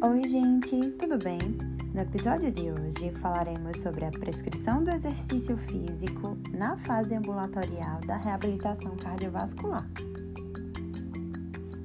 [0.00, 1.40] Oi, gente, tudo bem?
[1.92, 8.16] No episódio de hoje falaremos sobre a prescrição do exercício físico na fase ambulatorial da
[8.16, 9.90] reabilitação cardiovascular.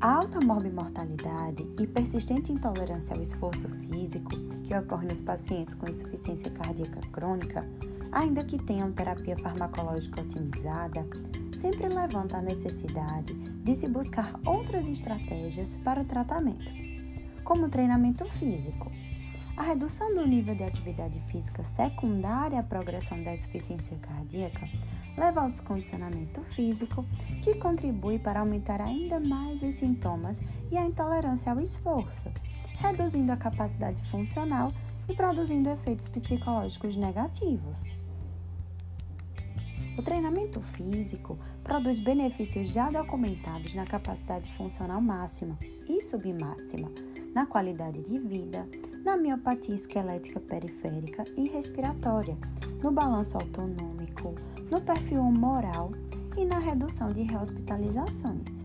[0.00, 4.30] A alta morbimortalidade e persistente intolerância ao esforço físico
[4.64, 7.68] que ocorre nos pacientes com insuficiência cardíaca crônica,
[8.10, 11.06] ainda que tenham terapia farmacológica otimizada,
[11.54, 16.87] sempre levanta a necessidade de se buscar outras estratégias para o tratamento
[17.48, 18.92] como treinamento físico.
[19.56, 24.68] A redução do nível de atividade física secundária à progressão da insuficiência cardíaca
[25.16, 27.06] leva ao descondicionamento físico,
[27.42, 32.30] que contribui para aumentar ainda mais os sintomas e a intolerância ao esforço,
[32.76, 34.70] reduzindo a capacidade funcional
[35.08, 37.90] e produzindo efeitos psicológicos negativos.
[39.96, 46.90] O treinamento físico produz benefícios já documentados na capacidade funcional máxima e submáxima,
[47.34, 48.66] na qualidade de vida,
[49.04, 52.36] na miopatia esquelética periférica e respiratória,
[52.82, 54.34] no balanço autonômico,
[54.70, 55.92] no perfil moral
[56.36, 58.64] e na redução de rehospitalizações.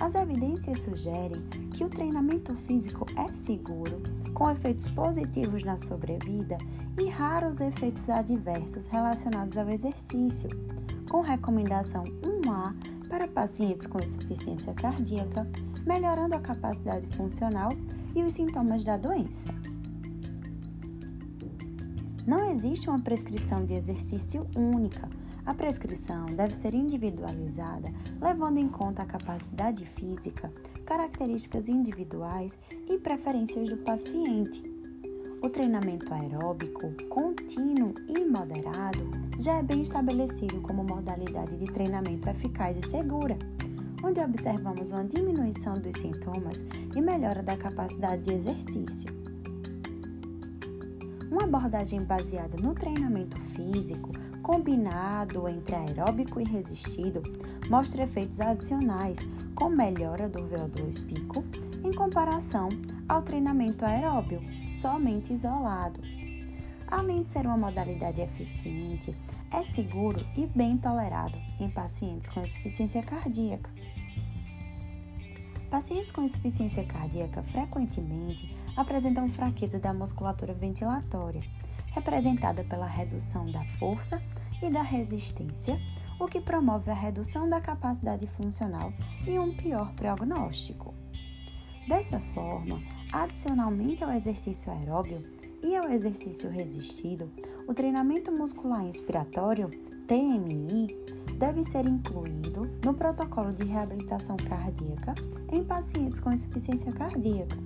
[0.00, 4.02] As evidências sugerem que o treinamento físico é seguro,
[4.34, 6.58] com efeitos positivos na sobrevida
[6.98, 10.48] e raros efeitos adversos relacionados ao exercício,
[11.10, 15.46] com recomendação 1A para pacientes com insuficiência cardíaca
[15.86, 17.70] melhorando a capacidade funcional
[18.14, 19.48] e os sintomas da doença.
[22.26, 25.08] Não existe uma prescrição de exercício única.
[25.44, 30.52] A prescrição deve ser individualizada, levando em conta a capacidade física,
[30.86, 32.56] características individuais
[32.88, 34.62] e preferências do paciente.
[35.42, 42.78] O treinamento aeróbico, contínuo e moderado já é bem estabelecido como modalidade de treinamento eficaz
[42.78, 43.36] e segura
[44.02, 46.64] onde observamos uma diminuição dos sintomas
[46.94, 49.22] e melhora da capacidade de exercício.
[51.30, 54.10] Uma abordagem baseada no treinamento físico,
[54.42, 57.22] combinado entre aeróbico e resistido,
[57.70, 59.18] mostra efeitos adicionais,
[59.54, 61.44] com melhora do VO2 pico
[61.84, 62.68] em comparação
[63.08, 64.42] ao treinamento aeróbio,
[64.80, 66.00] somente isolado.
[66.86, 69.16] Além de ser uma modalidade eficiente,
[69.50, 73.70] é seguro e bem tolerado em pacientes com insuficiência cardíaca.
[75.72, 81.40] Pacientes com insuficiência cardíaca frequentemente apresentam fraqueza da musculatura ventilatória,
[81.92, 84.22] representada pela redução da força
[84.62, 85.80] e da resistência,
[86.20, 88.92] o que promove a redução da capacidade funcional
[89.26, 90.92] e um pior prognóstico.
[91.88, 92.78] Dessa forma,
[93.10, 95.22] adicionalmente ao exercício aeróbio
[95.62, 97.32] e ao exercício resistido,
[97.66, 99.70] o treinamento muscular inspiratório,
[100.06, 100.86] TMI,
[101.38, 105.14] deve ser incluído no protocolo de reabilitação cardíaca
[105.50, 107.56] em pacientes com insuficiência cardíaca.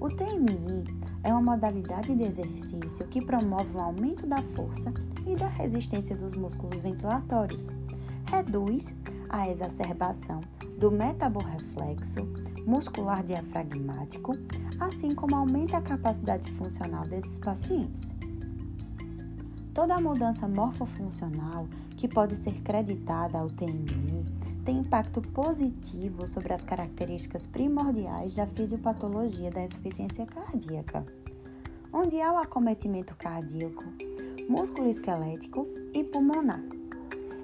[0.00, 0.84] O TMI
[1.22, 4.92] é uma modalidade de exercício que promove o aumento da força
[5.26, 7.70] e da resistência dos músculos ventilatórios,
[8.26, 8.94] reduz
[9.30, 10.40] a exacerbação
[10.78, 12.28] do metaborreflexo
[12.66, 14.36] muscular diafragmático,
[14.80, 18.14] assim como aumenta a capacidade funcional desses pacientes.
[19.74, 24.24] Toda mudança morfofuncional que pode ser creditada ao TMI
[24.64, 31.04] tem impacto positivo sobre as características primordiais da fisiopatologia da insuficiência cardíaca,
[31.92, 33.82] onde há o acometimento cardíaco,
[34.48, 36.62] músculo esquelético e pulmonar.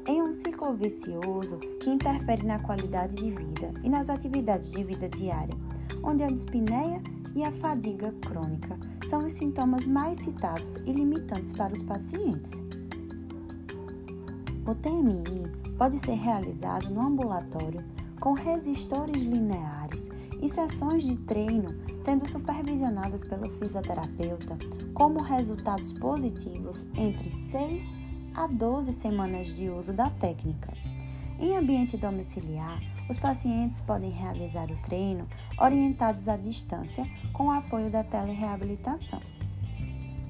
[0.07, 5.09] Em um ciclo vicioso que interfere na qualidade de vida e nas atividades de vida
[5.09, 5.57] diária,
[6.01, 7.03] onde a dispneia
[7.35, 12.53] e a fadiga crônica são os sintomas mais citados e limitantes para os pacientes.
[14.67, 17.85] O TMI pode ser realizado no ambulatório
[18.21, 20.11] com resistores lineares
[20.41, 24.57] e sessões de treino sendo supervisionadas pelo fisioterapeuta,
[24.95, 27.93] como resultados positivos entre 6
[28.35, 30.73] a 12 semanas de uso da técnica.
[31.39, 32.81] Em ambiente domiciliar,
[33.11, 35.27] os pacientes podem realizar o treino
[35.59, 39.21] orientados à distância com o apoio da telereabilitação.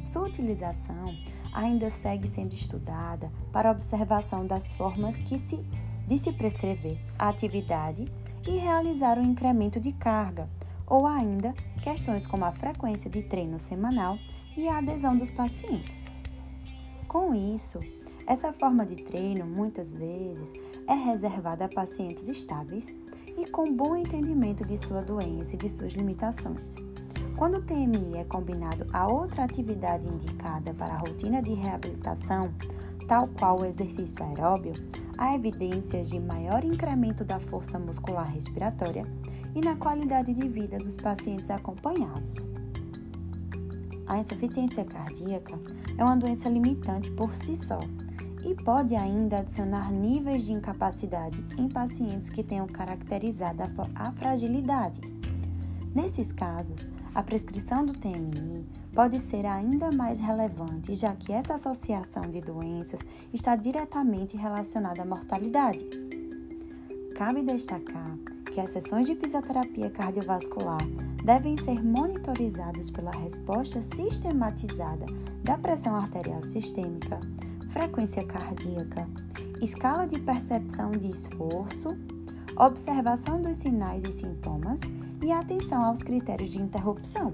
[0.06, 1.14] Sua utilização
[1.52, 5.62] ainda segue sendo estudada para observação das formas que se,
[6.06, 8.10] de se prescrever a atividade
[8.48, 10.48] e realizar o um incremento de carga,
[10.86, 14.16] ou ainda questões como a frequência de treino semanal
[14.56, 16.02] e a adesão dos pacientes.
[17.06, 17.78] Com isso,
[18.30, 20.52] essa forma de treino muitas vezes
[20.86, 22.94] é reservada a pacientes estáveis
[23.36, 26.76] e com bom entendimento de sua doença e de suas limitações.
[27.36, 32.54] Quando o TMI é combinado a outra atividade indicada para a rotina de reabilitação,
[33.08, 34.74] tal qual o exercício aeróbio,
[35.18, 39.02] há evidências de maior incremento da força muscular respiratória
[39.56, 42.36] e na qualidade de vida dos pacientes acompanhados.
[44.06, 45.58] A insuficiência cardíaca
[45.98, 47.80] é uma doença limitante por si só
[48.44, 53.62] e pode ainda adicionar níveis de incapacidade em pacientes que tenham caracterizado
[53.94, 55.00] a fragilidade.
[55.94, 58.64] Nesses casos, a prescrição do TMI
[58.94, 63.00] pode ser ainda mais relevante, já que essa associação de doenças
[63.32, 65.84] está diretamente relacionada à mortalidade.
[67.16, 68.16] Cabe destacar
[68.52, 70.82] que as sessões de fisioterapia cardiovascular
[71.24, 75.06] devem ser monitorizadas pela resposta sistematizada
[75.44, 77.20] da pressão arterial sistêmica,
[77.70, 79.08] frequência cardíaca,
[79.62, 81.96] escala de percepção de esforço,
[82.56, 84.80] observação dos sinais e sintomas
[85.22, 87.32] e atenção aos critérios de interrupção.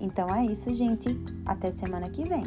[0.00, 1.18] Então é isso, gente.
[1.44, 2.44] Até semana que vem.